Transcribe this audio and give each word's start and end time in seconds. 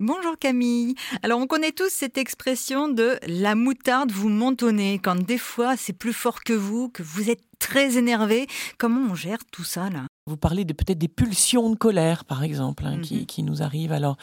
Bonjour 0.00 0.36
Camille. 0.36 0.96
Alors 1.22 1.38
on 1.38 1.46
connaît 1.46 1.70
tous 1.70 1.88
cette 1.88 2.18
expression 2.18 2.88
de 2.88 3.16
la 3.28 3.54
moutarde 3.54 4.10
vous 4.10 4.28
montonnez 4.28 4.98
quand 4.98 5.14
des 5.14 5.38
fois 5.38 5.76
c'est 5.76 5.92
plus 5.92 6.12
fort 6.12 6.42
que 6.42 6.52
vous, 6.52 6.88
que 6.88 7.04
vous 7.04 7.30
êtes 7.30 7.44
très 7.60 7.96
énervé. 7.96 8.48
Comment 8.76 9.12
on 9.12 9.14
gère 9.14 9.44
tout 9.52 9.62
ça 9.62 9.90
là? 9.90 10.06
Vous 10.26 10.38
parlez 10.38 10.64
de 10.64 10.72
peut-être 10.72 10.96
des 10.98 11.08
pulsions 11.08 11.68
de 11.68 11.76
colère 11.76 12.24
par 12.24 12.42
exemple 12.44 12.86
hein, 12.86 12.98
qui, 13.02 13.16
Mhm. 13.20 13.26
qui 13.26 13.42
nous 13.42 13.62
arrivent. 13.62 13.92
Alors 13.92 14.16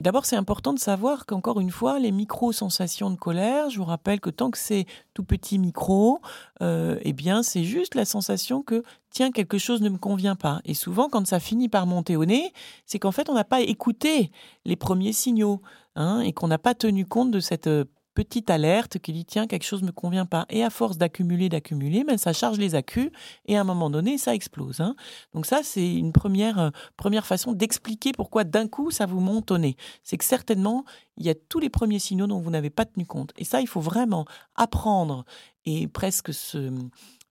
d'abord 0.00 0.24
c'est 0.24 0.36
important 0.36 0.72
de 0.72 0.78
savoir 0.78 1.26
qu'encore 1.26 1.60
une 1.60 1.70
fois 1.70 1.98
les 1.98 2.12
micro-sensations 2.12 3.10
de 3.10 3.16
colère, 3.16 3.68
je 3.68 3.76
vous 3.76 3.84
rappelle 3.84 4.20
que 4.20 4.30
tant 4.30 4.50
que 4.50 4.56
c'est 4.56 4.86
tout 5.12 5.22
petit 5.22 5.58
micro, 5.58 6.20
euh, 6.62 6.98
eh 7.02 7.12
bien 7.12 7.42
c'est 7.42 7.64
juste 7.64 7.94
la 7.94 8.06
sensation 8.06 8.62
que 8.62 8.82
tiens 9.10 9.30
quelque 9.30 9.58
chose 9.58 9.82
ne 9.82 9.90
me 9.90 9.98
convient 9.98 10.34
pas. 10.34 10.62
Et 10.64 10.72
souvent 10.72 11.10
quand 11.10 11.26
ça 11.26 11.40
finit 11.40 11.68
par 11.68 11.86
monter 11.86 12.16
au 12.16 12.24
nez, 12.24 12.50
c'est 12.86 12.98
qu'en 12.98 13.12
fait 13.12 13.28
on 13.28 13.34
n'a 13.34 13.44
pas 13.44 13.60
écouté 13.60 14.30
les 14.64 14.76
premiers 14.76 15.12
signaux 15.12 15.60
hein, 15.94 16.20
et 16.20 16.32
qu'on 16.32 16.48
n'a 16.48 16.58
pas 16.58 16.74
tenu 16.74 17.04
compte 17.04 17.30
de 17.30 17.40
cette 17.40 17.66
euh, 17.66 17.84
petite 18.14 18.50
alerte 18.50 18.98
qui 18.98 19.12
dit 19.12 19.24
tiens 19.24 19.46
quelque 19.46 19.64
chose 19.64 19.82
me 19.82 19.92
convient 19.92 20.26
pas. 20.26 20.46
Et 20.48 20.64
à 20.64 20.70
force 20.70 20.96
d'accumuler 20.98 21.48
d'accumuler 21.48 22.04
ben, 22.04 22.16
ça 22.16 22.32
charge 22.32 22.58
les 22.58 22.74
accus 22.74 23.10
et 23.46 23.56
à 23.56 23.60
un 23.60 23.64
moment 23.64 23.90
donné 23.90 24.18
ça 24.18 24.34
explose 24.34 24.80
hein. 24.80 24.94
donc 25.34 25.46
ça 25.46 25.60
c'est 25.62 25.94
une 25.94 26.12
première 26.12 26.58
euh, 26.58 26.70
première 26.96 27.26
façon 27.26 27.52
d'expliquer 27.52 28.12
pourquoi 28.12 28.44
d'un 28.44 28.68
coup 28.68 28.90
ça 28.90 29.06
vous 29.06 29.20
monte 29.20 29.50
au 29.50 29.58
nez. 29.58 29.76
C'est 30.02 30.16
que 30.16 30.24
certainement 30.24 30.84
il 31.16 31.26
y 31.26 31.30
a 31.30 31.34
tous 31.34 31.58
les 31.58 31.70
premiers 31.70 31.98
signaux 31.98 32.26
dont 32.26 32.40
vous 32.40 32.50
n'avez 32.50 32.70
pas 32.70 32.84
tenu 32.84 33.06
compte. 33.06 33.32
Et 33.36 33.44
ça 33.44 33.60
il 33.60 33.66
faut 33.66 33.80
vraiment 33.80 34.24
apprendre 34.54 35.24
et 35.66 35.88
presque 35.88 36.32
se 36.32 36.70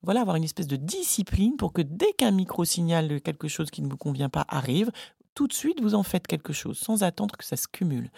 voilà, 0.04 0.22
avoir 0.22 0.36
une 0.36 0.44
espèce 0.44 0.68
de 0.68 0.76
discipline 0.76 1.56
pour 1.56 1.72
que 1.72 1.82
dès 1.82 2.12
qu'un 2.14 2.32
micro-signal 2.32 3.08
de 3.08 3.18
quelque 3.18 3.48
chose 3.48 3.72
qui 3.72 3.82
ne 3.82 3.90
vous 3.90 3.98
convient 3.98 4.30
pas 4.30 4.46
arrive, 4.50 4.92
tout 5.36 5.48
de 5.48 5.54
suite 5.54 5.82
vous 5.82 5.96
en 5.96 6.04
faites 6.04 6.28
quelque 6.28 6.54
chose, 6.54 6.78
sans 6.78 7.04
attendre 7.04 7.36
que 7.38 7.46
ça 7.46 7.56
se 7.56 7.68
cumule. 7.68 8.10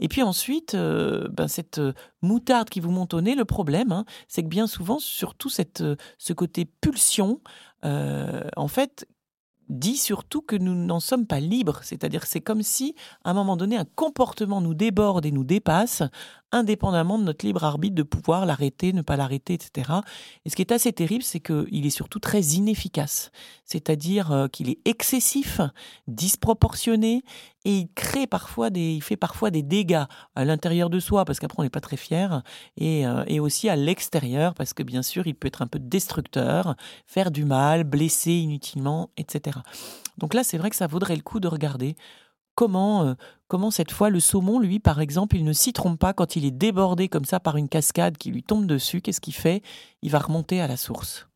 Et 0.00 0.08
puis 0.08 0.22
ensuite, 0.22 0.74
euh, 0.74 1.28
ben 1.28 1.48
cette 1.48 1.78
euh, 1.78 1.92
moutarde 2.22 2.70
qui 2.70 2.80
vous 2.80 2.90
monte 2.90 3.14
au 3.14 3.20
nez, 3.20 3.34
le 3.34 3.44
problème, 3.44 3.92
hein, 3.92 4.04
c'est 4.28 4.42
que 4.42 4.48
bien 4.48 4.66
souvent, 4.66 4.98
surtout 4.98 5.48
cette, 5.48 5.80
euh, 5.80 5.96
ce 6.18 6.32
côté 6.32 6.64
pulsion, 6.64 7.40
en 7.84 8.68
fait, 8.68 9.08
dit 9.68 9.96
surtout 9.96 10.42
que 10.42 10.54
nous 10.54 10.74
n'en 10.74 11.00
sommes 11.00 11.26
pas 11.26 11.40
libres. 11.40 11.80
C'est-à-dire 11.82 12.26
c'est 12.26 12.40
comme 12.40 12.62
si, 12.62 12.94
à 13.24 13.30
un 13.30 13.34
moment 13.34 13.56
donné, 13.56 13.76
un 13.76 13.84
comportement 13.84 14.60
nous 14.60 14.74
déborde 14.74 15.26
et 15.26 15.32
nous 15.32 15.44
dépasse, 15.44 16.02
indépendamment 16.52 17.18
de 17.18 17.24
notre 17.24 17.44
libre 17.44 17.64
arbitre 17.64 17.94
de 17.94 18.02
pouvoir 18.02 18.46
l'arrêter, 18.46 18.92
ne 18.92 19.02
pas 19.02 19.16
l'arrêter, 19.16 19.54
etc. 19.54 19.90
Et 20.44 20.50
ce 20.50 20.56
qui 20.56 20.62
est 20.62 20.72
assez 20.72 20.92
terrible, 20.92 21.24
c'est 21.24 21.40
qu'il 21.40 21.86
est 21.86 21.90
surtout 21.90 22.20
très 22.20 22.40
inefficace. 22.40 23.30
C'est-à-dire 23.64 24.30
euh, 24.32 24.48
qu'il 24.48 24.68
est 24.68 24.78
excessif, 24.84 25.60
disproportionné, 26.06 27.24
et 27.64 27.76
il 27.76 27.88
crée 27.94 28.26
parfois 28.26 28.70
des, 28.70 28.92
il 28.92 29.02
fait 29.02 29.16
parfois 29.16 29.50
des 29.50 29.62
dégâts 29.62 30.04
à 30.34 30.44
l'intérieur 30.44 30.90
de 30.90 31.00
soi, 31.00 31.24
parce 31.24 31.40
qu'après 31.40 31.60
on 31.60 31.62
n'est 31.62 31.70
pas 31.70 31.80
très 31.80 31.96
fier, 31.96 32.42
et, 32.76 33.06
euh, 33.06 33.24
et 33.26 33.40
aussi 33.40 33.68
à 33.68 33.76
l'extérieur, 33.76 34.54
parce 34.54 34.74
que 34.74 34.82
bien 34.82 35.02
sûr 35.02 35.26
il 35.26 35.34
peut 35.34 35.48
être 35.48 35.62
un 35.62 35.66
peu 35.66 35.78
destructeur, 35.78 36.76
faire 37.06 37.30
du 37.30 37.44
mal, 37.44 37.84
blesser 37.84 38.32
inutilement, 38.32 39.10
etc. 39.16 39.58
Donc 40.18 40.34
là, 40.34 40.44
c'est 40.44 40.58
vrai 40.58 40.70
que 40.70 40.76
ça 40.76 40.86
vaudrait 40.86 41.16
le 41.16 41.22
coup 41.22 41.40
de 41.40 41.48
regarder 41.48 41.96
comment, 42.54 43.04
euh, 43.04 43.14
comment 43.48 43.70
cette 43.70 43.90
fois 43.92 44.10
le 44.10 44.20
saumon, 44.20 44.58
lui, 44.58 44.78
par 44.78 45.00
exemple, 45.00 45.36
il 45.36 45.44
ne 45.44 45.52
s'y 45.52 45.72
trompe 45.72 45.98
pas 45.98 46.12
quand 46.12 46.36
il 46.36 46.44
est 46.44 46.50
débordé 46.50 47.08
comme 47.08 47.24
ça 47.24 47.40
par 47.40 47.56
une 47.56 47.68
cascade 47.68 48.16
qui 48.18 48.30
lui 48.30 48.42
tombe 48.42 48.66
dessus. 48.66 49.00
Qu'est-ce 49.00 49.20
qu'il 49.20 49.34
fait? 49.34 49.62
Il 50.02 50.10
va 50.10 50.18
remonter 50.18 50.60
à 50.60 50.66
la 50.66 50.76
source. 50.76 51.28